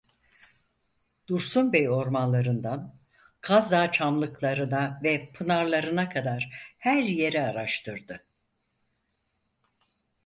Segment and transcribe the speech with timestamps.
[1.27, 2.95] Dursun Bey ormanlarından
[3.41, 8.25] Kazdağ çamlıklarına ve pınarlarına kadar her yeri araştırdı.